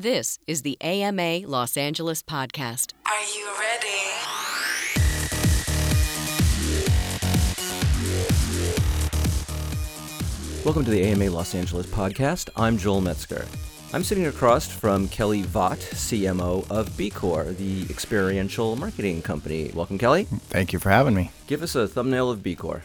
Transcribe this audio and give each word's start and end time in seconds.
This 0.00 0.38
is 0.46 0.62
the 0.62 0.78
AMA 0.80 1.40
Los 1.46 1.76
Angeles 1.76 2.22
podcast. 2.22 2.94
Are 3.04 3.20
you 3.36 3.46
ready? 3.60 3.86
Welcome 10.64 10.86
to 10.86 10.90
the 10.90 11.02
AMA 11.02 11.28
Los 11.28 11.54
Angeles 11.54 11.84
podcast. 11.84 12.48
I'm 12.56 12.78
Joel 12.78 13.02
Metzger. 13.02 13.44
I'm 13.92 14.02
sitting 14.02 14.26
across 14.26 14.66
from 14.66 15.06
Kelly 15.08 15.42
Vaught, 15.42 15.80
CMO 15.92 16.66
of 16.70 16.88
BCore, 16.92 17.54
the 17.58 17.82
experiential 17.90 18.76
marketing 18.76 19.20
company. 19.20 19.70
Welcome, 19.74 19.98
Kelly. 19.98 20.24
Thank 20.48 20.72
you 20.72 20.78
for 20.78 20.88
having 20.88 21.12
me. 21.12 21.30
Give 21.46 21.62
us 21.62 21.74
a 21.74 21.86
thumbnail 21.86 22.30
of 22.30 22.38
BCore. 22.38 22.80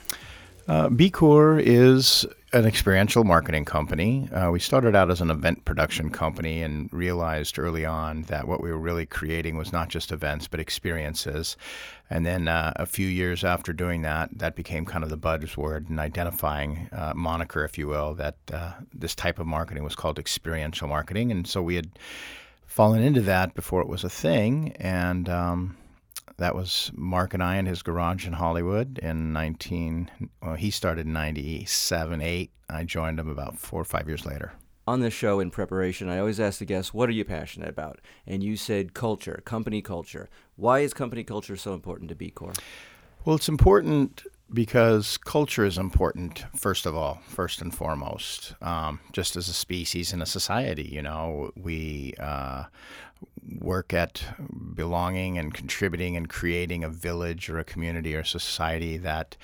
Uh, 0.67 0.89
BCore 0.89 1.61
is 1.63 2.25
an 2.55 2.65
experiential 2.65 3.25
marketing 3.25 3.65
company. 3.65 4.29
Uh, 4.31 4.49
we 4.49 4.61
started 4.61 4.95
out 4.95 5.11
as 5.11 5.19
an 5.19 5.29
event 5.29 5.65
production 5.65 6.09
company 6.09 6.61
and 6.61 6.91
realized 6.93 7.59
early 7.59 7.83
on 7.83 8.21
that 8.23 8.47
what 8.47 8.61
we 8.63 8.71
were 8.71 8.77
really 8.77 9.05
creating 9.05 9.57
was 9.57 9.73
not 9.73 9.89
just 9.89 10.09
events 10.09 10.47
but 10.47 10.57
experiences. 10.57 11.57
And 12.09 12.25
then 12.25 12.47
uh, 12.47 12.71
a 12.77 12.85
few 12.85 13.07
years 13.07 13.43
after 13.43 13.73
doing 13.73 14.03
that, 14.03 14.29
that 14.37 14.55
became 14.55 14.85
kind 14.85 15.03
of 15.03 15.09
the 15.09 15.17
buzzword 15.17 15.89
and 15.89 15.99
identifying 15.99 16.87
uh, 16.93 17.11
moniker, 17.13 17.65
if 17.65 17.77
you 17.77 17.87
will, 17.87 18.13
that 18.13 18.37
uh, 18.53 18.71
this 18.93 19.15
type 19.15 19.37
of 19.37 19.47
marketing 19.47 19.83
was 19.83 19.95
called 19.95 20.17
experiential 20.17 20.87
marketing. 20.87 21.31
And 21.33 21.45
so 21.45 21.61
we 21.61 21.75
had 21.75 21.89
fallen 22.65 23.03
into 23.03 23.21
that 23.21 23.53
before 23.53 23.81
it 23.81 23.89
was 23.89 24.05
a 24.05 24.09
thing. 24.09 24.71
And 24.79 25.27
um, 25.27 25.75
that 26.37 26.55
was 26.55 26.91
Mark 26.93 27.33
and 27.33 27.43
I 27.43 27.57
in 27.57 27.65
his 27.65 27.81
garage 27.81 28.27
in 28.27 28.33
Hollywood 28.33 28.99
in 28.99 29.33
19. 29.33 30.29
Well, 30.41 30.55
he 30.55 30.71
started 30.71 31.05
in 31.05 31.13
97, 31.13 32.21
8. 32.21 32.51
I 32.69 32.83
joined 32.83 33.19
him 33.19 33.29
about 33.29 33.57
four 33.57 33.81
or 33.81 33.85
five 33.85 34.07
years 34.07 34.25
later. 34.25 34.53
On 34.87 34.99
this 34.99 35.13
show, 35.13 35.39
in 35.39 35.49
preparation, 35.49 36.09
I 36.09 36.19
always 36.19 36.39
ask 36.39 36.59
the 36.59 36.65
guests, 36.65 36.93
What 36.93 37.09
are 37.09 37.13
you 37.13 37.25
passionate 37.25 37.69
about? 37.69 38.01
And 38.27 38.43
you 38.43 38.55
said 38.55 38.93
culture, 38.93 39.41
company 39.43 39.81
culture. 39.81 40.29
Why 40.55 40.79
is 40.79 40.93
company 40.93 41.23
culture 41.23 41.55
so 41.55 41.73
important 41.73 42.09
to 42.09 42.15
BCore? 42.15 42.55
Well, 43.23 43.35
it's 43.35 43.49
important 43.49 44.23
because 44.53 45.17
culture 45.17 45.65
is 45.65 45.79
important, 45.79 46.45
first 46.55 46.85
of 46.85 46.95
all, 46.95 47.19
first 47.27 47.61
and 47.61 47.73
foremost. 47.73 48.53
Um, 48.61 48.99
just 49.11 49.35
as 49.35 49.49
a 49.49 49.53
species 49.53 50.13
and 50.13 50.21
a 50.21 50.27
society, 50.27 50.87
you 50.91 51.01
know, 51.01 51.51
we 51.55 52.13
uh, 52.19 52.65
work 53.59 53.93
at 53.93 54.23
belonging 54.73 55.37
and 55.37 55.53
contributing 55.53 56.15
and 56.15 56.29
creating 56.29 56.83
a 56.83 56.89
village 56.89 57.49
or 57.49 57.59
a 57.59 57.63
community 57.63 58.15
or 58.15 58.23
society 58.23 58.97
that 58.97 59.37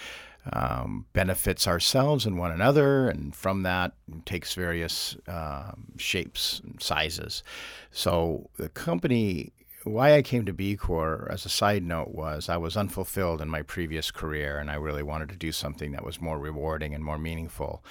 um, 0.51 1.05
benefits 1.13 1.67
ourselves 1.67 2.25
and 2.25 2.39
one 2.39 2.51
another, 2.51 3.07
and 3.07 3.35
from 3.35 3.63
that 3.63 3.93
takes 4.25 4.55
various 4.55 5.15
uh, 5.27 5.71
shapes 5.97 6.61
and 6.63 6.81
sizes. 6.81 7.43
So 7.91 8.49
the 8.57 8.69
company 8.69 9.51
why 9.83 10.15
I 10.15 10.21
came 10.21 10.45
to 10.45 10.53
BCore, 10.53 11.31
as 11.31 11.45
a 11.45 11.49
side 11.49 11.83
note, 11.83 12.09
was 12.09 12.49
I 12.49 12.57
was 12.57 12.77
unfulfilled 12.77 13.41
in 13.41 13.49
my 13.49 13.61
previous 13.63 14.11
career, 14.11 14.59
and 14.59 14.69
I 14.69 14.75
really 14.75 15.03
wanted 15.03 15.29
to 15.29 15.35
do 15.35 15.51
something 15.51 15.91
that 15.91 16.05
was 16.05 16.21
more 16.21 16.37
rewarding 16.37 16.93
and 16.93 17.03
more 17.03 17.17
meaningful. 17.17 17.83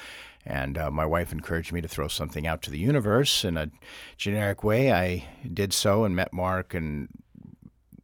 And 0.46 0.78
uh, 0.78 0.90
my 0.90 1.04
wife 1.04 1.32
encouraged 1.32 1.72
me 1.72 1.80
to 1.80 1.88
throw 1.88 2.08
something 2.08 2.46
out 2.46 2.62
to 2.62 2.70
the 2.70 2.78
universe 2.78 3.44
in 3.44 3.56
a 3.56 3.70
generic 4.16 4.64
way. 4.64 4.92
I 4.92 5.28
did 5.52 5.72
so 5.72 6.04
and 6.04 6.16
met 6.16 6.32
Mark. 6.32 6.72
And 6.72 7.08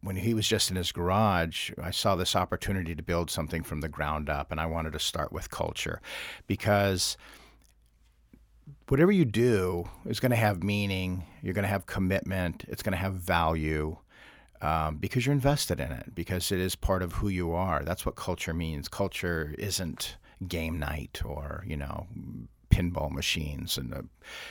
when 0.02 0.16
he 0.16 0.34
was 0.34 0.46
just 0.46 0.70
in 0.70 0.76
his 0.76 0.92
garage, 0.92 1.72
I 1.82 1.90
saw 1.90 2.14
this 2.14 2.36
opportunity 2.36 2.94
to 2.94 3.02
build 3.02 3.30
something 3.30 3.62
from 3.62 3.80
the 3.80 3.88
ground 3.88 4.28
up. 4.28 4.50
And 4.50 4.60
I 4.60 4.66
wanted 4.66 4.92
to 4.92 4.98
start 4.98 5.32
with 5.32 5.50
culture 5.50 6.00
because 6.46 7.16
whatever 8.88 9.12
you 9.12 9.24
do 9.24 9.88
is 10.04 10.20
going 10.20 10.30
to 10.30 10.36
have 10.36 10.62
meaning, 10.62 11.24
you're 11.42 11.54
going 11.54 11.64
to 11.64 11.68
have 11.68 11.86
commitment, 11.86 12.64
it's 12.68 12.82
going 12.82 12.92
to 12.92 12.98
have 12.98 13.14
value. 13.14 13.96
Um, 14.62 14.96
because 14.96 15.26
you're 15.26 15.34
invested 15.34 15.80
in 15.80 15.92
it, 15.92 16.14
because 16.14 16.50
it 16.50 16.58
is 16.58 16.74
part 16.76 17.02
of 17.02 17.12
who 17.12 17.28
you 17.28 17.52
are. 17.52 17.82
That's 17.82 18.06
what 18.06 18.16
culture 18.16 18.54
means. 18.54 18.88
Culture 18.88 19.54
isn't 19.58 20.16
game 20.46 20.78
night 20.78 21.20
or 21.24 21.64
you 21.66 21.76
know 21.76 22.06
pinball 22.70 23.10
machines 23.10 23.78
and 23.78 23.92
a 23.92 24.04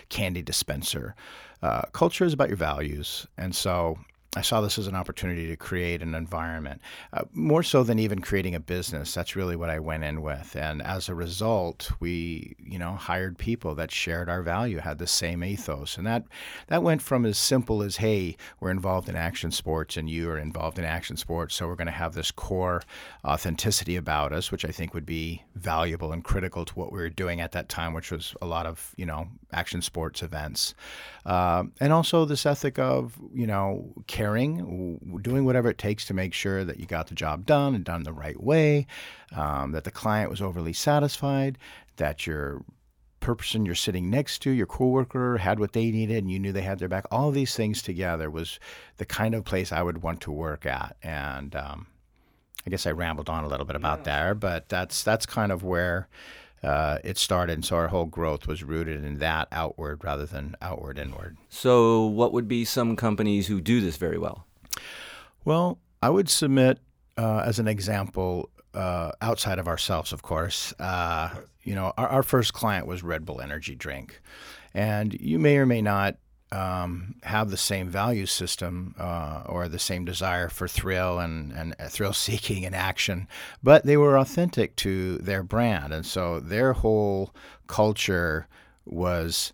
candy 0.09 0.41
dispenser. 0.41 1.15
Uh, 1.61 1.83
culture 1.93 2.25
is 2.25 2.33
about 2.33 2.47
your 2.49 2.57
values, 2.57 3.27
and 3.37 3.55
so 3.55 3.97
I 4.35 4.41
saw 4.41 4.61
this 4.61 4.77
as 4.77 4.87
an 4.87 4.95
opportunity 4.95 5.47
to 5.47 5.55
create 5.55 6.01
an 6.01 6.13
environment, 6.13 6.81
uh, 7.13 7.23
more 7.33 7.63
so 7.63 7.83
than 7.83 7.99
even 7.99 8.19
creating 8.19 8.55
a 8.55 8.59
business. 8.59 9.13
That's 9.13 9.35
really 9.35 9.55
what 9.55 9.69
I 9.69 9.79
went 9.79 10.03
in 10.03 10.21
with, 10.21 10.55
and 10.55 10.81
as 10.81 11.07
a 11.07 11.15
result, 11.15 11.91
we, 11.99 12.55
you 12.59 12.77
know, 12.77 12.93
hired 12.95 13.37
people 13.37 13.75
that 13.75 13.91
shared 13.91 14.29
our 14.29 14.41
value, 14.41 14.79
had 14.79 14.97
the 14.97 15.07
same 15.07 15.43
ethos, 15.43 15.97
and 15.97 16.05
that 16.05 16.23
that 16.67 16.83
went 16.83 17.01
from 17.01 17.25
as 17.25 17.37
simple 17.37 17.81
as, 17.81 17.97
"Hey, 17.97 18.35
we're 18.59 18.71
involved 18.71 19.07
in 19.07 19.15
action 19.15 19.51
sports, 19.51 19.97
and 19.97 20.09
you 20.09 20.29
are 20.29 20.37
involved 20.37 20.77
in 20.77 20.85
action 20.85 21.17
sports, 21.17 21.55
so 21.55 21.67
we're 21.67 21.75
going 21.75 21.85
to 21.87 21.91
have 21.93 22.13
this 22.13 22.31
core 22.31 22.81
authenticity 23.23 23.95
about 23.95 24.33
us," 24.33 24.51
which 24.51 24.65
I 24.65 24.69
think 24.71 24.93
would 24.93 25.05
be 25.05 25.43
valuable 25.55 26.11
and 26.11 26.23
critical 26.23 26.65
to 26.65 26.73
what 26.73 26.91
we 26.91 26.99
were 26.99 27.09
doing 27.09 27.41
at 27.41 27.53
that 27.53 27.69
time, 27.69 27.93
which 27.93 28.11
was 28.11 28.35
a 28.41 28.45
lot 28.45 28.65
of, 28.65 28.93
you 28.97 29.05
know, 29.05 29.27
action 29.53 29.81
sports 29.81 30.21
events, 30.21 30.73
uh, 31.25 31.63
and 31.79 31.93
also 31.93 32.25
this 32.25 32.45
ethic 32.45 32.77
of, 32.77 33.17
you 33.33 33.47
know, 33.47 33.93
caring, 34.25 35.19
doing 35.21 35.45
whatever 35.45 35.69
it 35.69 35.77
takes 35.77 36.05
to 36.05 36.13
make 36.13 36.33
sure 36.33 36.63
that 36.63 36.79
you 36.79 36.85
got 36.87 37.07
the 37.07 37.15
job 37.15 37.45
done 37.45 37.75
and 37.75 37.85
done 37.85 38.03
the 38.03 38.13
right 38.13 38.41
way, 38.41 38.87
um, 39.35 39.71
that 39.71 39.83
the 39.83 39.91
client 39.91 40.31
was 40.31 40.41
overly 40.41 40.73
satisfied, 40.73 41.57
that 41.97 42.25
your 42.25 42.63
person 43.19 43.65
you're 43.65 43.75
sitting 43.75 44.09
next 44.09 44.39
to, 44.39 44.49
your 44.49 44.65
coworker, 44.65 45.37
had 45.37 45.59
what 45.59 45.73
they 45.73 45.91
needed 45.91 46.17
and 46.17 46.31
you 46.31 46.39
knew 46.39 46.51
they 46.51 46.61
had 46.61 46.79
their 46.79 46.87
back. 46.87 47.05
All 47.11 47.29
these 47.29 47.55
things 47.55 47.83
together 47.83 48.31
was 48.31 48.59
the 48.97 49.05
kind 49.05 49.35
of 49.35 49.45
place 49.45 49.71
I 49.71 49.83
would 49.83 50.01
want 50.01 50.21
to 50.21 50.31
work 50.31 50.65
at. 50.65 50.95
And 51.03 51.55
um, 51.55 51.87
I 52.65 52.71
guess 52.71 52.87
I 52.87 52.91
rambled 52.91 53.29
on 53.29 53.43
a 53.43 53.47
little 53.47 53.65
bit 53.65 53.75
about 53.75 53.99
yeah. 53.99 54.03
there, 54.03 54.35
but 54.35 54.69
that's 54.69 55.03
that's 55.03 55.27
kind 55.27 55.51
of 55.51 55.63
where 55.63 56.07
uh, 56.65 56.97
it 57.03 57.17
started. 57.17 57.53
And 57.53 57.65
so 57.65 57.75
our 57.75 57.87
whole 57.89 58.05
growth 58.05 58.47
was 58.47 58.63
rooted 58.63 59.03
in 59.03 59.19
that 59.19 59.47
outward 59.51 60.03
rather 60.03 60.25
than 60.25 60.55
outward 60.61 60.97
inward. 60.97 61.37
So, 61.47 62.05
what 62.05 62.33
would 62.33 62.47
be 62.47 62.65
some 62.65 62.95
companies 62.95 63.47
who 63.47 63.61
do 63.61 63.79
this 63.81 63.97
very 63.97 64.17
well? 64.17 64.47
Well, 65.45 65.77
I 66.01 66.09
would 66.09 66.27
submit 66.27 66.79
uh, 67.17 67.43
as 67.45 67.59
an 67.59 67.67
example, 67.67 68.49
uh, 68.73 69.11
outside 69.21 69.59
of 69.59 69.67
ourselves, 69.67 70.11
of 70.11 70.23
course. 70.23 70.73
Uh, 70.79 71.29
you 71.63 71.75
know, 71.75 71.93
our, 71.97 72.07
our 72.07 72.23
first 72.23 72.53
client 72.53 72.87
was 72.87 73.03
Red 73.03 73.25
Bull 73.25 73.41
Energy 73.41 73.75
Drink. 73.75 74.19
And 74.73 75.13
you 75.13 75.39
may 75.39 75.57
or 75.57 75.65
may 75.65 75.81
not 75.81 76.17
um, 76.51 77.15
have 77.23 77.49
the 77.49 77.57
same 77.57 77.89
value 77.89 78.25
system 78.25 78.95
uh, 78.99 79.43
or 79.45 79.67
the 79.67 79.79
same 79.79 80.05
desire 80.05 80.49
for 80.49 80.67
thrill 80.67 81.19
and, 81.19 81.51
and 81.51 81.75
uh, 81.79 81.87
thrill 81.87 82.13
seeking 82.13 82.65
and 82.65 82.75
action, 82.75 83.27
but 83.63 83.85
they 83.85 83.97
were 83.97 84.17
authentic 84.17 84.75
to 84.77 85.17
their 85.17 85.43
brand. 85.43 85.93
And 85.93 86.05
so 86.05 86.39
their 86.39 86.73
whole 86.73 87.33
culture 87.67 88.47
was 88.85 89.53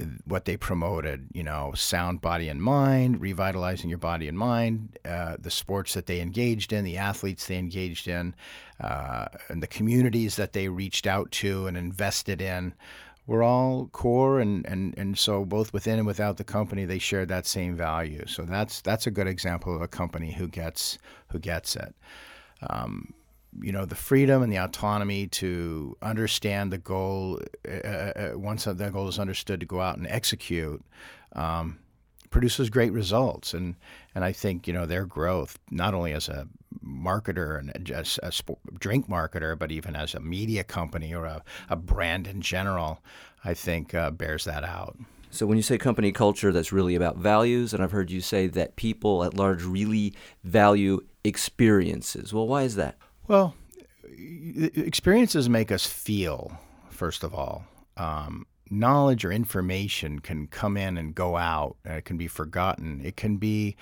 uh, 0.00 0.04
what 0.24 0.46
they 0.46 0.56
promoted, 0.56 1.28
you 1.32 1.42
know, 1.42 1.72
sound 1.76 2.20
body 2.20 2.48
and 2.48 2.62
mind, 2.62 3.20
revitalizing 3.20 3.90
your 3.90 3.98
body 3.98 4.26
and 4.26 4.38
mind, 4.38 4.98
uh, 5.04 5.36
the 5.38 5.50
sports 5.50 5.94
that 5.94 6.06
they 6.06 6.20
engaged 6.20 6.72
in, 6.72 6.84
the 6.84 6.96
athletes 6.96 7.46
they 7.46 7.58
engaged 7.58 8.08
in, 8.08 8.34
uh, 8.80 9.26
and 9.48 9.62
the 9.62 9.66
communities 9.66 10.36
that 10.36 10.54
they 10.54 10.68
reached 10.68 11.06
out 11.06 11.30
to 11.30 11.66
and 11.66 11.76
invested 11.76 12.40
in 12.40 12.72
were 13.30 13.44
all 13.44 13.86
core 13.92 14.40
and, 14.40 14.66
and, 14.66 14.92
and 14.98 15.16
so 15.16 15.44
both 15.44 15.72
within 15.72 15.98
and 15.98 16.06
without 16.06 16.36
the 16.36 16.42
company 16.42 16.84
they 16.84 16.98
shared 16.98 17.28
that 17.28 17.46
same 17.46 17.76
value. 17.76 18.24
So 18.26 18.42
that's 18.42 18.80
that's 18.80 19.06
a 19.06 19.10
good 19.12 19.28
example 19.28 19.72
of 19.72 19.80
a 19.80 19.86
company 19.86 20.32
who 20.32 20.48
gets 20.48 20.98
who 21.28 21.38
gets 21.38 21.76
it. 21.76 21.94
Um, 22.68 23.14
you 23.60 23.70
know 23.70 23.84
the 23.84 23.94
freedom 23.94 24.42
and 24.42 24.52
the 24.52 24.56
autonomy 24.56 25.28
to 25.28 25.96
understand 26.02 26.72
the 26.72 26.78
goal 26.78 27.40
uh, 27.68 27.88
uh, 27.88 28.12
uh 28.16 28.38
once 28.38 28.64
that 28.64 28.92
goal 28.92 29.06
is 29.06 29.18
understood 29.20 29.60
to 29.60 29.66
go 29.66 29.80
out 29.80 29.96
and 29.96 30.08
execute 30.08 30.84
um, 31.34 31.78
produces 32.30 32.70
great 32.70 32.92
results 32.92 33.52
and 33.52 33.74
and 34.14 34.24
I 34.24 34.32
think 34.32 34.66
you 34.66 34.72
know 34.72 34.86
their 34.86 35.04
growth 35.04 35.58
not 35.70 35.94
only 35.94 36.12
as 36.12 36.28
a 36.28 36.48
marketer 36.84 37.58
and 37.58 37.72
just 37.84 38.18
a 38.22 38.32
drink 38.78 39.08
marketer, 39.08 39.58
but 39.58 39.72
even 39.72 39.96
as 39.96 40.14
a 40.14 40.20
media 40.20 40.64
company 40.64 41.14
or 41.14 41.24
a, 41.24 41.42
a 41.68 41.76
brand 41.76 42.26
in 42.26 42.40
general, 42.40 43.00
I 43.44 43.54
think 43.54 43.94
uh, 43.94 44.10
bears 44.10 44.44
that 44.44 44.64
out. 44.64 44.96
So 45.30 45.46
when 45.46 45.56
you 45.56 45.62
say 45.62 45.78
company 45.78 46.10
culture, 46.10 46.52
that's 46.52 46.72
really 46.72 46.96
about 46.96 47.16
values, 47.16 47.72
and 47.72 47.82
I've 47.82 47.92
heard 47.92 48.10
you 48.10 48.20
say 48.20 48.48
that 48.48 48.76
people 48.76 49.22
at 49.22 49.34
large 49.34 49.62
really 49.62 50.14
value 50.42 51.00
experiences. 51.22 52.34
Well, 52.34 52.48
why 52.48 52.62
is 52.62 52.74
that? 52.76 52.96
Well, 53.28 53.54
experiences 54.04 55.48
make 55.48 55.70
us 55.70 55.86
feel, 55.86 56.58
first 56.90 57.22
of 57.22 57.32
all. 57.32 57.64
Um, 57.96 58.46
knowledge 58.70 59.24
or 59.24 59.32
information 59.32 60.20
can 60.20 60.46
come 60.46 60.76
in 60.76 60.96
and 60.96 61.14
go 61.14 61.36
out. 61.36 61.76
It 61.84 62.04
can 62.04 62.16
be 62.16 62.28
forgotten. 62.28 63.00
It 63.04 63.16
can 63.16 63.36
be 63.36 63.76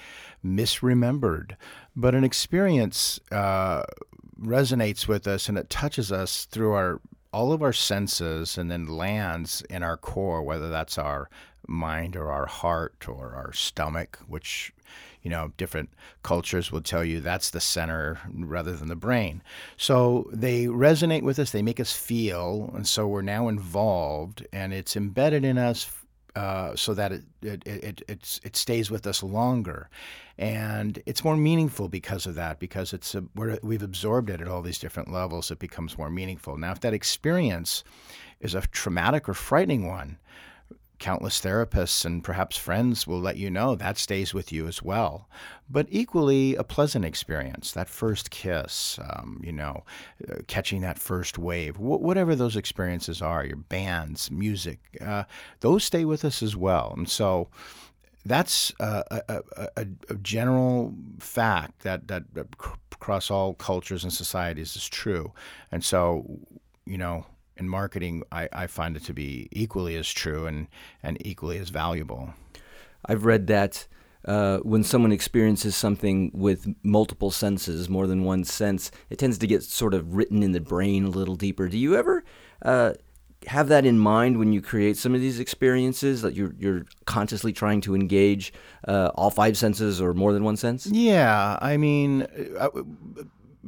misremembered. 0.45 1.57
But 1.95 2.15
an 2.15 2.25
experience 2.25 3.21
uh, 3.31 3.83
resonates 4.41 5.07
with 5.07 5.27
us 5.27 5.49
and 5.49 5.59
it 5.59 5.69
touches 5.69 6.11
us 6.11 6.47
through 6.47 6.73
our 6.73 7.01
all 7.33 7.53
of 7.53 7.63
our 7.63 7.75
senses 7.75 8.57
and 8.57 8.71
then 8.71 8.87
lands 8.87 9.63
in 9.69 9.83
our 9.83 9.99
core, 9.99 10.43
whether 10.43 10.71
that's 10.71 10.97
our 10.97 11.29
mind 11.67 12.17
or 12.17 12.33
our 12.33 12.47
heart 12.47 13.07
or 13.07 13.35
our 13.35 13.53
stomach, 13.53 14.19
which 14.27 14.73
you 15.29 15.35
know, 15.35 15.53
different 15.59 15.91
cultures 16.23 16.73
will 16.73 16.81
tell 16.81 17.05
you 17.05 17.21
that's 17.21 17.51
the 17.51 17.61
center 17.61 18.19
rather 18.33 18.75
than 18.75 18.89
the 18.89 18.97
brain. 18.97 19.43
So 19.77 20.31
they 20.33 20.65
resonate 20.65 21.23
with 21.23 21.39
us, 21.39 21.51
they 21.51 21.61
make 21.61 21.81
us 21.81 21.93
feel, 21.93 22.71
and 22.75 22.89
so 22.89 23.07
we're 23.07 23.21
now 23.21 23.49
involved, 23.49 24.47
and 24.55 24.73
it's 24.73 24.97
embedded 24.97 25.45
in 25.45 25.59
us 25.59 25.91
uh, 26.35 26.75
so 26.77 26.95
that 26.95 27.13
it 27.13 27.25
it, 27.43 27.63
it, 27.67 28.03
it, 28.09 28.41
it 28.43 28.57
stays 28.57 28.91
with 28.91 29.07
us 29.07 29.23
longer. 29.23 29.91
And 30.39 31.03
it's 31.05 31.25
more 31.25 31.37
meaningful 31.37 31.89
because 31.91 32.25
of 32.27 32.35
that, 32.37 32.59
because 32.59 32.95
it's 32.95 33.15
a, 33.15 33.23
we 33.63 33.75
have 33.75 33.83
absorbed 33.83 34.31
it 34.31 34.41
at 34.41 34.49
all 34.49 34.63
these 34.63 34.79
different 34.79 35.13
levels. 35.13 35.51
It 35.51 35.59
becomes 35.59 35.99
more 35.99 36.11
meaningful. 36.11 36.57
Now, 36.57 36.73
if 36.73 36.81
that 36.81 36.95
experience 36.95 37.85
is 38.41 38.55
a 38.55 38.63
traumatic 38.63 39.29
or 39.29 39.35
frightening 39.35 39.87
one, 39.87 40.17
countless 40.99 41.41
therapists 41.41 42.05
and 42.05 42.25
perhaps 42.25 42.57
friends 42.57 43.07
will 43.07 43.21
let 43.21 43.37
you 43.37 43.51
know 43.51 43.75
that 43.75 43.99
stays 43.99 44.35
with 44.35 44.53
you 44.53 44.67
as 44.67 44.83
well. 44.83 45.29
But 45.71 45.87
equally, 45.91 46.57
a 46.57 46.65
pleasant 46.65 47.05
experience, 47.05 47.73
that 47.73 47.89
first 47.89 48.31
kiss, 48.31 48.99
um, 49.03 49.41
you 49.45 49.53
know, 49.53 49.85
uh, 50.29 50.37
catching 50.47 50.81
that 50.81 50.99
first 50.99 51.39
wave, 51.39 51.77
wh- 51.77 52.01
whatever 52.01 52.35
those 52.35 52.57
experiences 52.57 53.21
are, 53.21 53.45
your 53.45 53.57
bands, 53.57 54.31
music, 54.31 54.81
uh, 55.01 55.25
those 55.61 55.85
stay 55.85 56.05
with 56.05 56.25
us 56.25 56.43
as 56.43 56.57
well. 56.57 56.95
And 56.97 57.09
so, 57.09 57.49
that's 58.25 58.73
a, 58.79 59.23
a, 59.29 59.87
a, 60.11 60.15
general 60.17 60.93
fact 61.19 61.81
that, 61.81 62.09
that 62.09 62.25
across 62.93 63.31
all 63.31 63.55
cultures 63.55 64.05
and 64.05 64.13
societies 64.13 64.77
is 64.77 64.87
true. 64.87 65.33
And 65.73 65.83
so, 65.83 66.39
you 66.85 66.99
know, 66.99 67.25
in 67.59 67.69
marketing, 67.69 68.23
I, 68.33 68.49
I 68.53 68.67
find 68.67 68.97
it 68.97 69.05
to 69.05 69.13
be 69.13 69.49
equally 69.53 69.97
as 69.97 70.09
true 70.09 70.47
and, 70.47 70.69
and 71.03 71.19
equally 71.27 71.59
as 71.59 71.71
valuable. 71.71 72.35
I've 73.05 73.25
read 73.25 73.47
that 73.49 73.87
uh, 74.25 74.59
when 74.59 74.83
someone 74.83 75.13
experiences 75.13 75.77
something 75.77 76.31
with 76.35 76.67
multiple 76.83 77.31
senses, 77.31 77.89
more 77.89 78.07
than 78.07 78.25
one 78.25 78.45
sense, 78.45 78.91
it 79.11 79.19
tends 79.19 79.39
to 79.39 79.47
get 79.47 79.63
sort 79.63 79.95
of 79.95 80.15
written 80.15 80.43
in 80.43 80.53
the 80.53 80.61
brain 80.61 81.05
a 81.05 81.11
little 81.11 81.37
deeper. 81.37 81.69
Do 81.69 81.79
you 81.79 81.97
ever 81.97 82.25
uh, 82.63 82.95
have 83.47 83.69
that 83.69 83.87
in 83.87 83.99
mind 83.99 84.39
when 84.39 84.53
you 84.53 84.61
create 84.61 84.97
some 84.97 85.15
of 85.15 85.21
these 85.21 85.39
experiences 85.39 86.23
that 86.23 86.35
you're 86.35 86.53
you're 86.59 86.85
consciously 87.07 87.53
trying 87.53 87.81
to 87.83 87.95
engage 87.95 88.53
uh, 88.87 89.11
all 89.15 89.31
five 89.31 89.57
senses 89.57 90.01
or 90.01 90.13
more 90.13 90.33
than 90.33 90.45
one 90.45 90.57
sense? 90.57 90.87
Yeah, 90.87 91.57
I 91.63 91.77
mean, 91.77 92.27
uh, 92.59 92.71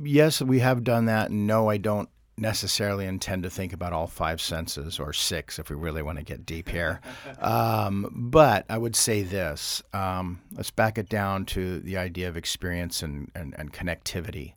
yes, 0.02 0.42
we 0.42 0.58
have 0.58 0.82
done 0.82 1.06
that. 1.06 1.30
No, 1.30 1.70
I 1.70 1.76
don't 1.76 2.08
necessarily 2.40 3.06
intend 3.06 3.42
to 3.42 3.50
think 3.50 3.72
about 3.72 3.92
all 3.92 4.06
five 4.06 4.40
senses 4.40 4.98
or 4.98 5.12
six 5.12 5.58
if 5.58 5.70
we 5.70 5.76
really 5.76 6.02
want 6.02 6.18
to 6.18 6.24
get 6.24 6.46
deep 6.46 6.68
here. 6.68 7.00
Um, 7.40 8.10
but 8.12 8.66
I 8.68 8.76
would 8.76 8.94
say 8.94 9.22
this 9.22 9.82
um, 9.94 10.40
let's 10.52 10.70
back 10.70 10.98
it 10.98 11.08
down 11.08 11.46
to 11.46 11.80
the 11.80 11.96
idea 11.96 12.28
of 12.28 12.36
experience 12.36 13.02
and, 13.02 13.30
and, 13.34 13.54
and 13.56 13.72
connectivity. 13.72 14.54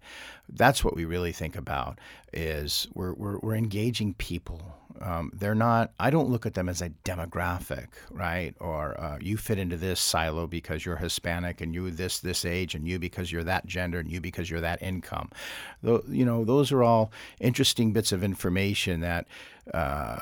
That's 0.55 0.83
what 0.83 0.95
we 0.95 1.05
really 1.05 1.31
think 1.31 1.55
about 1.55 1.99
is 2.31 2.87
we're, 2.93 3.13
we're, 3.13 3.39
we're 3.39 3.55
engaging 3.55 4.13
people 4.15 4.75
um, 5.01 5.31
they're 5.33 5.55
not, 5.55 5.91
I 5.99 6.09
don't 6.09 6.29
look 6.29 6.45
at 6.45 6.53
them 6.53 6.69
as 6.69 6.81
a 6.81 6.89
demographic, 7.03 7.87
right? 8.09 8.55
Or 8.59 8.99
uh, 8.99 9.17
you 9.19 9.37
fit 9.37 9.59
into 9.59 9.75
this 9.75 9.99
silo 9.99 10.47
because 10.47 10.85
you're 10.85 10.95
Hispanic 10.95 11.61
and 11.61 11.73
you 11.73 11.91
this, 11.91 12.19
this 12.19 12.45
age, 12.45 12.75
and 12.75 12.87
you 12.87 12.99
because 12.99 13.31
you're 13.31 13.43
that 13.43 13.65
gender, 13.65 13.99
and 13.99 14.09
you 14.09 14.21
because 14.21 14.49
you're 14.49 14.61
that 14.61 14.81
income. 14.81 15.29
Though, 15.81 16.03
you 16.07 16.25
know, 16.25 16.45
those 16.45 16.71
are 16.71 16.83
all 16.83 17.11
interesting 17.39 17.91
bits 17.91 18.11
of 18.11 18.23
information 18.23 19.01
that 19.01 19.27
uh, 19.73 20.19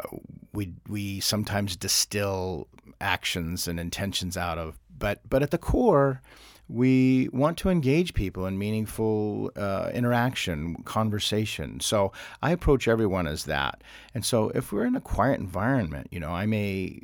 we, 0.54 0.74
we 0.88 1.20
sometimes 1.20 1.76
distill 1.76 2.68
actions 3.00 3.68
and 3.68 3.80
intentions 3.80 4.36
out 4.36 4.58
of. 4.58 4.80
But, 4.98 5.20
but 5.30 5.44
at 5.44 5.52
the 5.52 5.58
core, 5.58 6.22
we 6.72 7.28
want 7.34 7.58
to 7.58 7.70
engage 7.70 8.14
people 8.14 8.46
in 8.46 8.58
meaningful 8.58 9.52
uh, 9.58 9.90
interaction, 9.94 10.76
conversation. 10.86 11.82
So 11.82 12.14
I 12.42 12.52
approach 12.52 12.88
everyone 12.88 13.28
as 13.28 13.44
that. 13.46 13.84
And 14.14 14.24
so 14.24 14.50
if 14.56 14.72
we're 14.72 14.86
in 14.86 14.96
a 14.96 15.02
quiet 15.02 15.40
environment, 15.40 16.08
you 16.12 16.20
know, 16.20 16.32
I 16.32 16.46
may 16.46 17.02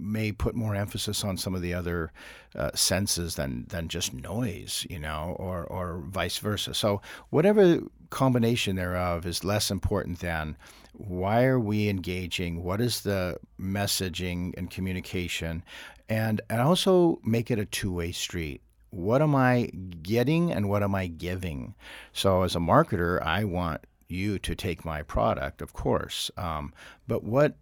may 0.00 0.30
put 0.32 0.54
more 0.54 0.74
emphasis 0.74 1.24
on 1.24 1.36
some 1.36 1.54
of 1.54 1.62
the 1.62 1.74
other 1.74 2.12
uh, 2.54 2.70
senses 2.74 3.34
than 3.34 3.66
than 3.68 3.88
just 3.88 4.14
noise, 4.14 4.86
you 4.88 5.00
know, 5.00 5.34
or 5.38 5.64
or 5.64 6.00
vice 6.06 6.38
versa. 6.38 6.72
So 6.72 7.02
whatever 7.30 7.80
combination 8.10 8.76
thereof 8.76 9.26
is 9.26 9.44
less 9.44 9.70
important 9.70 10.20
than 10.20 10.56
why 10.92 11.44
are 11.44 11.60
we 11.60 11.88
engaging? 11.88 12.62
What 12.62 12.80
is 12.80 13.00
the 13.00 13.38
messaging 13.60 14.56
and 14.56 14.70
communication? 14.70 15.64
And, 16.08 16.40
and 16.48 16.60
also 16.62 17.20
make 17.22 17.50
it 17.50 17.58
a 17.58 17.66
two 17.66 17.92
way 17.92 18.12
street 18.12 18.62
what 18.90 19.22
am 19.22 19.34
I 19.34 19.70
getting 20.02 20.52
and 20.52 20.68
what 20.68 20.82
am 20.82 20.94
I 20.94 21.06
giving? 21.06 21.74
So, 22.12 22.42
as 22.42 22.56
a 22.56 22.60
marketer, 22.60 23.22
I 23.22 23.44
want 23.44 23.82
you 24.08 24.38
to 24.38 24.54
take 24.54 24.84
my 24.84 25.02
product, 25.02 25.60
of 25.60 25.72
course. 25.72 26.30
Um, 26.36 26.72
but 27.06 27.22
what 27.24 27.56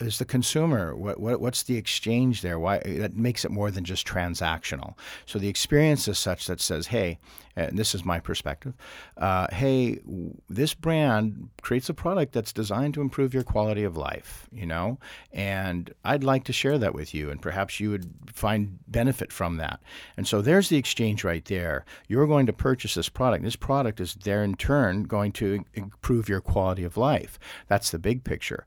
is 0.00 0.18
the 0.18 0.24
consumer. 0.24 0.94
What, 0.94 1.20
what 1.20 1.40
what's 1.40 1.62
the 1.62 1.76
exchange 1.76 2.42
there? 2.42 2.58
Why 2.58 2.78
that 2.78 3.16
makes 3.16 3.44
it 3.44 3.50
more 3.50 3.70
than 3.70 3.84
just 3.84 4.06
transactional. 4.06 4.94
So 5.24 5.38
the 5.38 5.48
experience 5.48 6.08
is 6.08 6.18
such 6.18 6.46
that 6.46 6.60
says, 6.60 6.88
hey, 6.88 7.18
and 7.56 7.78
this 7.78 7.94
is 7.94 8.04
my 8.04 8.20
perspective. 8.20 8.74
Uh, 9.16 9.46
hey, 9.52 10.00
this 10.48 10.74
brand 10.74 11.48
creates 11.62 11.88
a 11.88 11.94
product 11.94 12.32
that's 12.32 12.52
designed 12.52 12.94
to 12.94 13.00
improve 13.00 13.32
your 13.32 13.42
quality 13.42 13.84
of 13.84 13.96
life. 13.96 14.48
You 14.52 14.66
know, 14.66 14.98
and 15.32 15.92
I'd 16.04 16.24
like 16.24 16.44
to 16.44 16.52
share 16.52 16.78
that 16.78 16.94
with 16.94 17.14
you, 17.14 17.30
and 17.30 17.40
perhaps 17.40 17.80
you 17.80 17.90
would 17.90 18.10
find 18.32 18.78
benefit 18.88 19.32
from 19.32 19.56
that. 19.56 19.80
And 20.16 20.26
so 20.26 20.42
there's 20.42 20.68
the 20.68 20.76
exchange 20.76 21.24
right 21.24 21.44
there. 21.44 21.84
You're 22.08 22.26
going 22.26 22.46
to 22.46 22.52
purchase 22.52 22.94
this 22.94 23.08
product. 23.08 23.44
This 23.44 23.56
product 23.56 24.00
is 24.00 24.14
there 24.14 24.44
in 24.44 24.56
turn 24.56 25.04
going 25.04 25.32
to 25.32 25.64
improve 25.74 26.28
your 26.28 26.40
quality 26.40 26.84
of 26.84 26.96
life. 26.96 27.38
That's 27.68 27.90
the 27.90 27.98
big 27.98 28.24
picture 28.24 28.66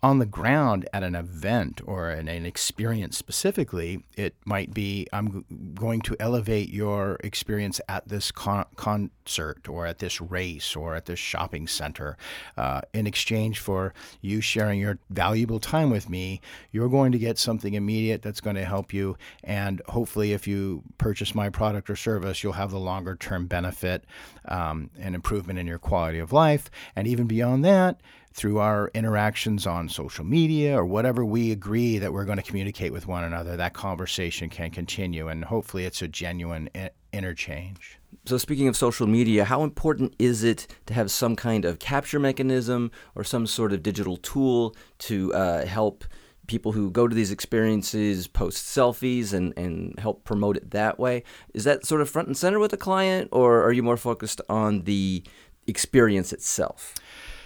on 0.00 0.20
the 0.20 0.26
ground 0.26 0.88
at 0.92 1.02
an 1.02 1.16
event 1.16 1.80
or 1.84 2.08
an, 2.08 2.28
an, 2.28 2.46
experience 2.46 3.18
specifically, 3.18 4.04
it 4.16 4.36
might 4.44 4.72
be 4.72 5.08
I'm 5.12 5.44
going 5.74 6.02
to 6.02 6.16
elevate 6.20 6.68
your 6.68 7.18
experience 7.24 7.80
at 7.88 8.08
this 8.08 8.30
con- 8.30 8.66
concert 8.76 9.68
or 9.68 9.86
at 9.86 9.98
this 9.98 10.20
race 10.20 10.76
or 10.76 10.94
at 10.94 11.06
this 11.06 11.18
shopping 11.18 11.66
center. 11.66 12.16
Uh, 12.56 12.82
in 12.94 13.08
exchange 13.08 13.58
for 13.58 13.92
you 14.20 14.40
sharing 14.40 14.78
your 14.78 14.98
valuable 15.10 15.58
time 15.58 15.90
with 15.90 16.08
me, 16.08 16.40
you're 16.70 16.88
going 16.88 17.10
to 17.10 17.18
get 17.18 17.36
something 17.36 17.74
immediate 17.74 18.22
that's 18.22 18.40
going 18.40 18.56
to 18.56 18.64
help 18.64 18.94
you. 18.94 19.16
And 19.42 19.82
hopefully, 19.88 20.32
if 20.32 20.46
you 20.46 20.84
purchase 20.98 21.34
my 21.34 21.50
product 21.50 21.90
or 21.90 21.96
service, 21.96 22.44
you'll 22.44 22.52
have 22.52 22.70
the 22.70 22.78
longer 22.78 23.16
term 23.16 23.48
benefit 23.48 24.04
um, 24.44 24.90
and 24.96 25.16
improvement 25.16 25.58
in 25.58 25.66
your 25.66 25.80
quality 25.80 26.20
of 26.20 26.32
life. 26.32 26.70
And 26.94 27.08
even 27.08 27.26
beyond 27.26 27.64
that, 27.64 28.00
through 28.38 28.58
our 28.58 28.88
interactions 28.94 29.66
on 29.66 29.88
social 29.88 30.24
media 30.24 30.78
or 30.78 30.86
whatever 30.86 31.24
we 31.24 31.50
agree 31.50 31.98
that 31.98 32.12
we're 32.12 32.24
going 32.24 32.38
to 32.38 32.42
communicate 32.44 32.92
with 32.92 33.08
one 33.08 33.24
another, 33.24 33.56
that 33.56 33.74
conversation 33.74 34.48
can 34.48 34.70
continue. 34.70 35.26
And 35.26 35.44
hopefully, 35.44 35.84
it's 35.84 36.00
a 36.02 36.08
genuine 36.08 36.70
I- 36.72 36.90
interchange. 37.12 37.98
So, 38.24 38.38
speaking 38.38 38.68
of 38.68 38.76
social 38.76 39.08
media, 39.08 39.44
how 39.44 39.64
important 39.64 40.14
is 40.20 40.44
it 40.44 40.68
to 40.86 40.94
have 40.94 41.10
some 41.10 41.34
kind 41.34 41.64
of 41.64 41.80
capture 41.80 42.20
mechanism 42.20 42.92
or 43.16 43.24
some 43.24 43.44
sort 43.46 43.72
of 43.72 43.82
digital 43.82 44.16
tool 44.16 44.76
to 44.98 45.34
uh, 45.34 45.66
help 45.66 46.04
people 46.46 46.72
who 46.72 46.90
go 46.90 47.08
to 47.08 47.14
these 47.14 47.32
experiences 47.32 48.26
post 48.26 48.64
selfies 48.64 49.32
and, 49.32 49.52
and 49.58 49.98
help 49.98 50.22
promote 50.22 50.56
it 50.56 50.70
that 50.70 50.98
way? 51.00 51.24
Is 51.54 51.64
that 51.64 51.84
sort 51.84 52.00
of 52.00 52.08
front 52.08 52.28
and 52.28 52.36
center 52.36 52.60
with 52.60 52.70
the 52.70 52.76
client, 52.76 53.30
or 53.32 53.64
are 53.64 53.72
you 53.72 53.82
more 53.82 53.96
focused 53.96 54.40
on 54.48 54.82
the 54.82 55.24
experience 55.66 56.32
itself? 56.32 56.94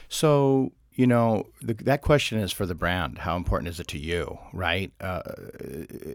So, 0.09 0.73
you 0.95 1.07
know, 1.07 1.47
the, 1.63 1.75
that 1.75 2.03
question 2.03 2.39
is 2.39 2.53
for 2.53 2.67
the 2.67 2.75
brand. 2.75 3.19
How 3.19 3.37
important 3.37 3.69
is 3.69 3.81
it 3.81 3.89
to 3.89 3.99
you, 3.99 4.39
right? 4.53 4.93
Uh, 5.01 5.23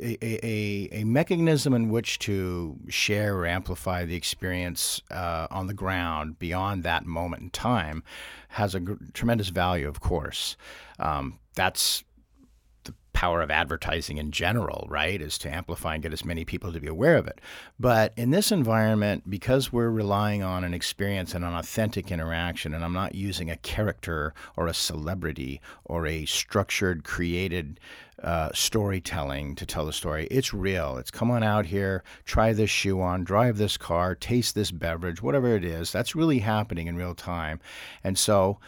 a, 0.02 0.18
a, 0.22 0.90
a, 0.92 1.04
mechanism 1.04 1.74
in 1.74 1.90
which 1.90 2.20
to 2.20 2.78
share 2.88 3.36
or 3.36 3.48
amplify 3.48 4.06
the 4.06 4.16
experience 4.16 5.02
uh, 5.10 5.48
on 5.50 5.68
the 5.68 5.74
ground 5.74 6.38
beyond 6.38 6.84
that 6.84 7.06
moment 7.06 7.42
in 7.42 7.50
time 7.50 8.04
has 8.50 8.76
a 8.76 8.82
tremendous 9.14 9.50
value, 9.50 9.88
of 9.88 10.00
course. 10.00 10.56
Um, 11.00 11.40
that's 11.56 12.04
power 13.18 13.42
of 13.42 13.50
advertising 13.50 14.20
in 14.20 14.30
general, 14.30 14.86
right, 14.92 15.24
is 15.24 15.40
to 15.40 15.50
amplify 15.50 15.96
and 15.96 16.04
get 16.04 16.14
as 16.14 16.24
many 16.24 16.46
people 16.46 16.72
to 16.72 16.80
be 16.80 16.86
aware 16.86 17.16
of 17.16 17.26
it. 17.26 17.42
But 17.80 18.14
in 18.16 18.30
this 18.30 18.52
environment, 18.52 19.28
because 19.28 19.74
we're 19.74 19.90
relying 19.90 20.44
on 20.44 20.64
an 20.64 20.72
experience 20.72 21.34
and 21.34 21.44
an 21.44 21.56
authentic 21.56 22.12
interaction, 22.12 22.76
and 22.76 22.86
I'm 22.86 22.94
not 22.94 23.16
using 23.16 23.50
a 23.50 23.58
character 23.58 24.36
or 24.56 24.68
a 24.68 24.74
celebrity 24.74 25.62
or 25.84 26.06
a 26.06 26.26
structured, 26.26 27.04
created 27.04 27.80
uh, 28.22 28.50
storytelling 28.54 29.56
to 29.56 29.66
tell 29.66 29.88
the 29.88 29.94
story. 29.94 30.28
It's 30.30 30.54
real. 30.54 30.98
It's 30.98 31.10
come 31.10 31.32
on 31.32 31.42
out 31.42 31.66
here, 31.66 32.04
try 32.24 32.54
this 32.54 32.70
shoe 32.70 33.02
on, 33.02 33.24
drive 33.24 33.58
this 33.58 33.78
car, 33.78 34.14
taste 34.14 34.54
this 34.54 34.70
beverage, 34.70 35.24
whatever 35.24 35.56
it 35.56 35.66
is. 35.66 35.92
That's 35.92 36.16
really 36.16 36.40
happening 36.40 36.86
in 36.86 36.96
real 36.96 37.16
time. 37.16 37.60
And 38.04 38.16
so 38.16 38.60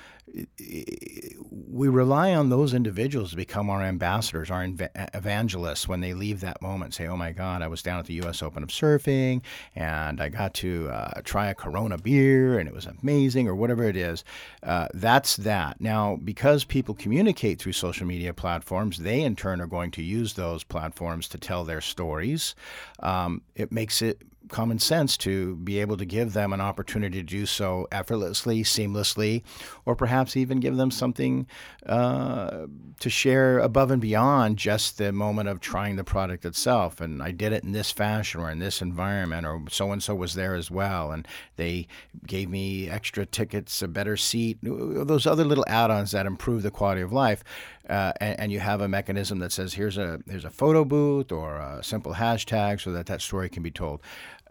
we 1.69 1.87
rely 1.87 2.33
on 2.33 2.49
those 2.49 2.73
individuals 2.73 3.31
to 3.31 3.35
become 3.35 3.69
our 3.69 3.81
ambassadors, 3.81 4.51
our 4.51 4.67
evangelists 5.13 5.87
when 5.87 6.01
they 6.01 6.13
leave 6.13 6.41
that 6.41 6.61
moment. 6.61 6.93
Say, 6.93 7.07
"Oh 7.07 7.17
my 7.17 7.31
God, 7.31 7.61
I 7.61 7.67
was 7.67 7.81
down 7.81 7.99
at 7.99 8.05
the 8.05 8.15
U.S. 8.15 8.41
Open 8.41 8.63
of 8.63 8.69
surfing, 8.69 9.41
and 9.75 10.21
I 10.21 10.29
got 10.29 10.53
to 10.55 10.89
uh, 10.89 11.21
try 11.23 11.47
a 11.47 11.55
Corona 11.55 11.97
beer, 11.97 12.59
and 12.59 12.67
it 12.67 12.73
was 12.73 12.85
amazing," 12.85 13.47
or 13.47 13.55
whatever 13.55 13.83
it 13.83 13.95
is. 13.95 14.23
Uh, 14.63 14.87
that's 14.93 15.37
that. 15.37 15.79
Now, 15.79 16.17
because 16.23 16.63
people 16.63 16.95
communicate 16.95 17.59
through 17.59 17.73
social 17.73 18.05
media 18.05 18.33
platforms, 18.33 18.97
they 18.99 19.21
in 19.21 19.35
turn 19.35 19.61
are 19.61 19.67
going 19.67 19.91
to 19.91 20.03
use 20.03 20.33
those 20.33 20.63
platforms 20.63 21.27
to 21.29 21.37
tell 21.37 21.63
their 21.63 21.81
stories. 21.81 22.55
Um, 22.99 23.41
it 23.55 23.71
makes 23.71 24.01
it 24.01 24.21
common 24.49 24.79
sense 24.79 25.17
to 25.17 25.55
be 25.57 25.79
able 25.79 25.97
to 25.97 26.05
give 26.05 26.33
them 26.33 26.53
an 26.53 26.61
opportunity 26.61 27.19
to 27.19 27.23
do 27.23 27.45
so 27.45 27.87
effortlessly, 27.91 28.63
seamlessly, 28.63 29.43
or 29.85 29.95
perhaps 29.95 30.35
even 30.35 30.59
give 30.59 30.77
them 30.77 30.91
something 30.91 31.47
uh, 31.85 32.65
to 32.99 33.09
share 33.09 33.59
above 33.59 33.91
and 33.91 34.01
beyond 34.01 34.57
just 34.57 34.97
the 34.97 35.11
moment 35.11 35.47
of 35.47 35.59
trying 35.59 35.95
the 35.95 36.03
product 36.03 36.45
itself. 36.45 36.99
And 36.99 37.23
I 37.23 37.31
did 37.31 37.53
it 37.53 37.63
in 37.63 37.71
this 37.71 37.91
fashion 37.91 38.41
or 38.41 38.51
in 38.51 38.59
this 38.59 38.81
environment, 38.81 39.45
or 39.45 39.63
so 39.69 39.91
and 39.91 40.03
so 40.03 40.15
was 40.15 40.33
there 40.33 40.55
as 40.55 40.69
well, 40.69 41.11
and 41.11 41.27
they 41.55 41.87
gave 42.25 42.49
me 42.49 42.89
extra 42.89 43.25
tickets, 43.25 43.81
a 43.81 43.87
better 43.87 44.17
seat, 44.17 44.57
those 44.61 45.25
other 45.25 45.45
little 45.45 45.65
add-ons 45.67 46.11
that 46.11 46.25
improve 46.25 46.63
the 46.63 46.71
quality 46.71 47.01
of 47.01 47.11
life. 47.11 47.43
Uh, 47.89 48.13
and, 48.21 48.39
and, 48.39 48.51
you 48.51 48.59
have 48.59 48.81
a 48.81 48.87
mechanism 48.87 49.39
that 49.39 49.51
says 49.51 49.73
here's 49.73 49.97
a 49.97 50.19
here's 50.29 50.45
a 50.45 50.49
photo 50.51 50.85
booth 50.85 51.31
or 51.31 51.57
a 51.57 51.83
simple 51.83 52.13
hashtag 52.13 52.79
so 52.79 52.91
that 52.91 53.07
that 53.07 53.19
story 53.19 53.49
can 53.49 53.63
be 53.63 53.71
told 53.71 53.99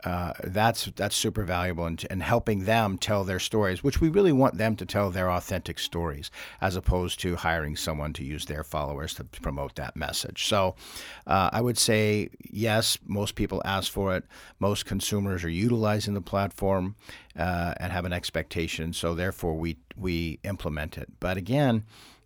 uh, 0.04 0.32
that's 0.44 0.86
that's 0.96 1.16
super 1.16 1.42
valuable 1.42 1.86
in, 1.86 1.98
in 2.08 2.20
helping 2.20 2.64
them 2.64 2.96
tell 2.98 3.24
their 3.24 3.40
stories, 3.40 3.82
which 3.82 4.00
we 4.00 4.08
really 4.08 4.32
want 4.32 4.56
them 4.56 4.76
to 4.76 4.86
tell 4.86 5.10
their 5.10 5.30
authentic 5.30 5.78
stories, 5.78 6.30
as 6.60 6.76
opposed 6.76 7.18
to 7.20 7.34
hiring 7.36 7.74
someone 7.74 8.12
to 8.12 8.24
use 8.24 8.46
their 8.46 8.62
followers 8.62 9.14
to 9.14 9.24
promote 9.24 9.74
that 9.74 9.96
message. 9.96 10.46
So, 10.46 10.76
uh, 11.26 11.50
I 11.52 11.60
would 11.60 11.78
say 11.78 12.30
yes, 12.48 12.98
most 13.06 13.34
people 13.34 13.60
ask 13.64 13.90
for 13.90 14.14
it. 14.16 14.24
Most 14.60 14.86
consumers 14.86 15.44
are 15.44 15.50
utilizing 15.50 16.14
the 16.14 16.20
platform 16.20 16.94
uh, 17.36 17.74
and 17.78 17.92
have 17.92 18.04
an 18.04 18.12
expectation. 18.12 18.92
So, 18.92 19.14
therefore, 19.14 19.54
we 19.54 19.78
we 19.96 20.38
implement 20.44 20.96
it. 20.96 21.08
But 21.18 21.36
again, 21.36 21.84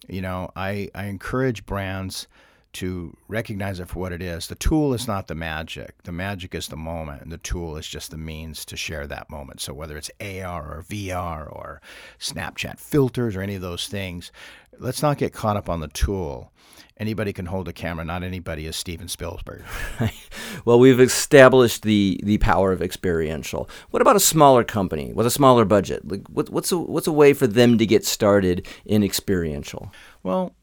you 0.08 0.20
know, 0.20 0.50
I 0.54 0.90
I 0.94 1.06
encourage 1.06 1.64
brands 1.64 2.28
to 2.74 3.16
recognize 3.28 3.80
it 3.80 3.88
for 3.88 3.98
what 3.98 4.12
it 4.12 4.22
is. 4.22 4.46
The 4.46 4.54
tool 4.54 4.94
is 4.94 5.06
not 5.06 5.28
the 5.28 5.34
magic. 5.34 6.02
The 6.04 6.12
magic 6.12 6.54
is 6.54 6.68
the 6.68 6.76
moment, 6.76 7.22
and 7.22 7.30
the 7.30 7.38
tool 7.38 7.76
is 7.76 7.86
just 7.86 8.10
the 8.10 8.16
means 8.16 8.64
to 8.66 8.76
share 8.76 9.06
that 9.06 9.30
moment. 9.30 9.60
So 9.60 9.74
whether 9.74 9.96
it's 9.96 10.10
AR 10.20 10.78
or 10.78 10.84
VR 10.88 11.50
or 11.50 11.80
Snapchat 12.18 12.78
filters 12.78 13.36
or 13.36 13.42
any 13.42 13.54
of 13.54 13.62
those 13.62 13.88
things, 13.88 14.32
let's 14.78 15.02
not 15.02 15.18
get 15.18 15.32
caught 15.32 15.56
up 15.56 15.68
on 15.68 15.80
the 15.80 15.88
tool. 15.88 16.52
Anybody 16.98 17.32
can 17.32 17.46
hold 17.46 17.68
a 17.68 17.72
camera. 17.72 18.04
Not 18.04 18.22
anybody 18.22 18.66
is 18.66 18.76
Steven 18.76 19.08
Spielberg. 19.08 19.64
well, 20.64 20.78
we've 20.78 21.00
established 21.00 21.82
the 21.82 22.20
the 22.22 22.38
power 22.38 22.70
of 22.70 22.82
experiential. 22.82 23.68
What 23.90 24.02
about 24.02 24.14
a 24.14 24.20
smaller 24.20 24.62
company 24.62 25.12
with 25.12 25.26
a 25.26 25.30
smaller 25.30 25.64
budget? 25.64 26.06
Like, 26.08 26.28
what, 26.28 26.50
what's 26.50 26.70
a 26.70 26.78
what's 26.78 27.06
a 27.06 27.12
way 27.12 27.32
for 27.32 27.46
them 27.46 27.78
to 27.78 27.86
get 27.86 28.04
started 28.04 28.68
in 28.84 29.02
experiential? 29.02 29.92
Well, 30.22 30.54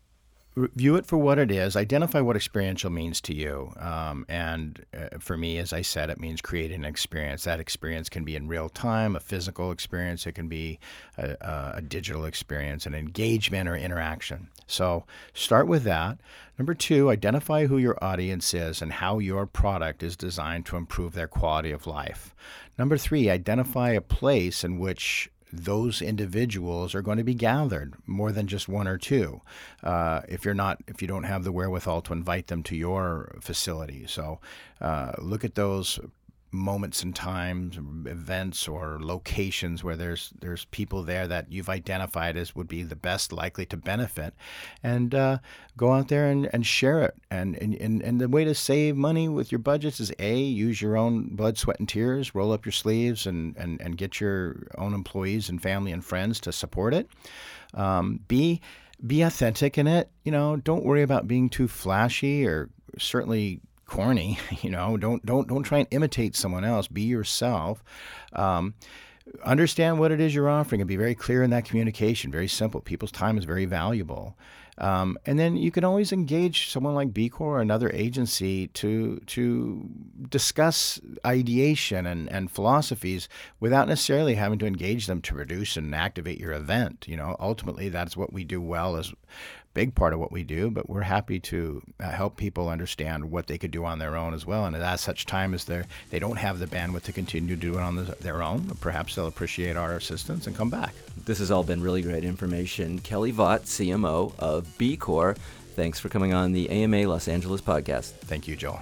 view 0.76 0.96
it 0.96 1.06
for 1.06 1.18
what 1.18 1.40
it 1.40 1.52
is. 1.52 1.76
Identify 1.76 2.22
what 2.22 2.36
experiential 2.36 2.90
means 2.90 3.22
to 3.22 3.34
you. 3.34 3.74
Um, 3.78 4.26
and 4.28 4.86
uh, 4.94 5.18
for 5.20 5.38
me, 5.38 5.58
as 5.58 5.74
I 5.74 5.82
said, 5.82 6.10
it 6.10 6.20
means 6.20 6.42
creating 6.42 6.80
an 6.80 6.86
experience. 6.86 7.44
That 7.44 7.60
experience 7.60 8.10
can 8.10 8.24
be 8.24 8.36
in 8.36 8.48
real 8.48 8.70
time, 8.70 9.16
a 9.16 9.20
physical 9.20 9.72
experience. 9.72 10.28
It 10.28 10.34
can 10.34 10.48
be 10.48 10.80
a, 11.18 11.74
a 11.76 11.82
digital 11.82 12.26
experience, 12.26 12.86
an 12.86 12.94
engagement 12.94 13.70
or 13.70 13.76
interaction. 13.76 14.50
So 14.68 15.06
start 15.34 15.68
with 15.68 15.84
that. 15.84 16.20
Number 16.58 16.74
two, 16.74 17.10
identify 17.10 17.68
who 17.68 17.78
your 17.78 17.98
audience 18.04 18.54
is 18.54 18.82
and 18.82 18.94
how 18.94 19.20
your 19.20 19.46
product 19.46 20.04
is 20.04 20.18
designed 20.18 20.66
to 20.68 20.78
improve 20.78 21.14
their 21.14 21.28
quality 21.28 21.72
of 21.72 21.88
life. 21.88 22.36
Number 22.78 22.98
three, 22.98 23.30
identify 23.30 23.92
a 23.92 24.02
place 24.02 24.64
in 24.64 24.78
which 24.78 25.30
those 25.52 26.02
individuals 26.02 26.94
are 26.94 27.02
going 27.02 27.18
to 27.18 27.24
be 27.24 27.34
gathered 27.34 27.96
more 28.06 28.32
than 28.32 28.48
just 28.48 28.68
one 28.68 28.88
or 28.88 28.98
two. 28.98 29.42
Uh, 29.84 30.22
if 30.28 30.46
you're 30.46 30.54
not, 30.54 30.80
if 30.88 31.02
you 31.02 31.08
don't 31.08 31.24
have 31.24 31.44
the 31.44 31.52
wherewithal 31.52 32.02
to 32.02 32.14
invite 32.14 32.48
them 32.48 32.64
to 32.64 32.76
your 32.76 33.36
facility, 33.42 34.06
so 34.08 34.40
uh, 34.80 35.14
look 35.18 35.44
at 35.44 35.56
those 35.56 36.00
moments 36.52 37.04
and 37.04 37.16
times, 37.16 37.78
events 38.08 38.68
or 38.68 39.00
locations 39.00 39.84
where 39.84 39.96
there's 39.96 40.32
there's 40.42 40.66
people 40.66 41.04
there 41.04 41.28
that 41.28 41.52
you've 41.52 41.70
identified 41.70 42.38
as 42.38 42.56
would 42.56 42.68
be 42.68 42.84
the 42.84 42.96
best 42.96 43.32
likely 43.32 43.66
to 43.68 43.78
benefit, 43.78 44.34
and 44.84 45.14
uh, 45.14 45.38
go 45.78 45.94
out 45.94 46.08
there 46.08 46.30
and, 46.30 46.50
and 46.54 46.66
share 46.66 47.04
it. 47.04 47.16
And, 47.30 47.56
and 47.62 48.02
and 48.02 48.20
the 48.20 48.28
way 48.28 48.44
to 48.46 48.56
save 48.56 48.96
money 48.96 49.30
with 49.30 49.52
your 49.52 49.60
budgets 49.60 50.00
is 50.00 50.12
a 50.20 50.38
use 50.38 50.82
your 50.82 50.98
own 50.98 51.36
blood, 51.36 51.58
sweat, 51.58 51.80
and 51.80 51.88
tears. 51.88 52.34
Roll 52.34 52.52
up 52.52 52.66
your 52.66 52.74
sleeves 52.74 53.28
and 53.28 53.56
and 53.58 53.80
and 53.82 53.98
get 53.98 54.20
your 54.20 54.68
own 54.78 54.94
employees 54.94 55.50
and 55.50 55.62
family 55.62 55.92
and 55.92 56.04
friends 56.04 56.40
to 56.42 56.52
support 56.52 56.94
it. 56.94 57.08
Um, 57.74 58.22
B 58.28 58.62
be 59.06 59.22
authentic 59.22 59.78
in 59.78 59.88
it. 59.88 60.10
You 60.24 60.32
know, 60.32 60.58
don't 60.58 60.84
worry 60.84 61.04
about 61.04 61.28
being 61.28 61.50
too 61.50 61.68
flashy 61.68 62.46
or 62.46 62.70
certainly 62.98 63.62
corny. 63.90 64.40
You 64.62 64.70
know, 64.70 64.98
don't 64.98 65.26
don't 65.26 65.48
don't 65.48 65.64
try 65.64 65.80
and 65.80 65.88
imitate 65.92 66.36
someone 66.36 66.66
else. 66.66 66.88
Be 66.88 67.04
yourself. 67.04 67.84
Um, 68.34 68.74
understand 69.44 70.00
what 70.00 70.12
it 70.12 70.20
is 70.20 70.36
you're 70.36 70.50
offering 70.50 70.82
and 70.82 70.88
be 70.88 70.98
very 70.98 71.16
clear 71.16 71.44
in 71.44 71.50
that 71.52 71.66
communication. 71.66 72.32
Very 72.32 72.48
simple. 72.48 72.82
People's 72.82 73.12
time 73.12 73.38
is 73.38 73.46
very 73.46 73.66
valuable. 73.66 74.36
Um, 74.80 75.18
and 75.26 75.38
then 75.38 75.58
you 75.58 75.72
can 75.72 75.84
always 75.84 76.14
engage 76.14 76.70
someone 76.70 76.96
like 76.96 77.12
BCore 77.12 77.42
or 77.42 77.62
another 77.62 77.90
agency 77.94 78.68
to 78.68 79.20
to 79.28 79.90
discuss 80.30 81.02
ideation 81.26 82.06
and, 82.06 82.32
and 82.32 82.50
philosophies 82.50 83.28
without 83.60 83.90
necessarily 83.90 84.36
having 84.36 84.58
to 84.60 84.66
engage 84.66 85.08
them 85.08 85.22
to 85.24 85.34
produce 85.34 85.76
and 85.76 85.94
activate 85.94 86.40
your 86.40 86.54
event. 86.54 87.06
You 87.10 87.18
know, 87.18 87.36
ultimately 87.40 87.90
that's 87.90 88.16
what 88.16 88.32
we 88.32 88.46
do 88.46 88.62
well 88.62 88.96
as 88.96 89.14
big 89.74 89.96
part 89.96 90.14
of 90.14 90.20
what 90.20 90.32
we 90.32 90.44
do, 90.44 90.70
but 90.70 90.90
we're 90.90 91.02
happy 91.02 91.40
to 91.40 91.82
uh, 92.00 92.10
help 92.10 92.38
people 92.38 92.70
understand 92.70 93.32
what 93.32 93.48
they 93.48 93.58
could 93.58 93.72
do 93.72 93.86
on 93.86 94.00
their 94.00 94.16
own 94.16 94.34
as 94.34 94.46
well. 94.46 94.66
And 94.66 94.76
at 94.76 95.00
such 95.00 95.26
time 95.26 95.54
as 95.54 95.66
they 95.66 95.84
they 96.10 96.20
don't 96.20 96.38
have 96.38 96.60
the 96.60 96.68
bandwidth 96.68 97.04
to 97.04 97.14
continue 97.14 97.56
to 97.56 97.62
do 97.62 97.78
it 97.78 97.82
on 97.82 97.96
the, 97.96 98.04
their 98.20 98.42
own, 98.42 98.66
perhaps 98.82 99.16
they'll 99.16 99.28
appreciate 99.28 99.78
our 99.78 99.94
assistance 99.94 100.48
and 100.48 100.56
come 100.56 100.70
back. 100.70 100.94
This 101.26 101.40
has 101.40 101.52
all 101.52 101.64
been 101.64 101.82
really 101.82 102.02
great 102.02 102.24
information. 102.24 103.00
Kelly 103.00 103.32
Vaught, 103.32 103.62
CMO 103.62 104.34
of 104.40 104.68
BCore, 104.78 105.38
thanks 105.76 106.00
for 106.00 106.10
coming 106.10 106.34
on 106.34 106.52
the 106.52 106.70
AMA 106.70 107.08
Los 107.08 107.28
Angeles 107.28 107.62
podcast. 107.62 108.12
Thank 108.12 108.48
you, 108.48 108.56
Joel. 108.56 108.82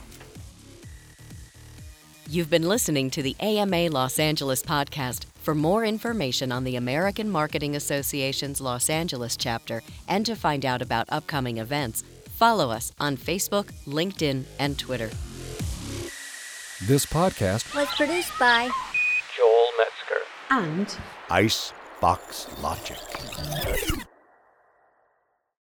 You've 2.30 2.50
been 2.50 2.68
listening 2.68 3.10
to 3.12 3.22
the 3.22 3.38
AMA 3.40 3.88
Los 3.90 4.20
Angeles 4.20 4.62
podcast. 4.62 5.24
For 5.36 5.56
more 5.56 5.86
information 5.86 6.52
on 6.52 6.66
the 6.66 6.76
American 6.76 7.30
Marketing 7.30 7.74
Association's 7.74 8.60
Los 8.60 8.90
Angeles 8.90 9.38
chapter 9.38 9.82
and 10.10 10.26
to 10.26 10.36
find 10.36 10.66
out 10.66 10.82
about 10.82 11.06
upcoming 11.08 11.58
events, 11.58 12.04
follow 12.26 12.70
us 12.70 12.92
on 13.00 13.16
Facebook, 13.16 13.72
LinkedIn, 13.86 14.44
and 14.60 14.78
Twitter. 14.78 15.10
This 16.86 17.06
podcast 17.06 17.74
was 17.74 17.88
produced 17.96 18.38
by 18.38 18.70
Joel 19.38 19.68
Metzger 19.78 20.22
and 20.50 20.98
Icebox 21.30 22.48
Logic. 22.62 24.08